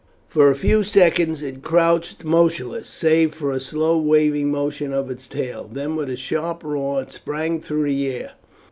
For 0.27 0.49
a 0.49 0.55
few 0.55 0.81
seconds 0.81 1.43
it 1.43 1.61
crouched 1.61 2.23
motionless, 2.23 2.89
save 2.89 3.35
for 3.35 3.51
a 3.51 3.59
slow 3.59 3.99
waving 3.99 4.49
motion 4.49 4.93
of 4.93 5.11
its 5.11 5.27
tail; 5.27 5.69
then 5.71 5.95
with 5.95 6.09
a 6.09 6.17
sharp 6.17 6.63
roar 6.63 7.03
it 7.03 7.11
sprang 7.11 7.61
through 7.61 7.83
the 7.89 8.07
air. 8.07 8.31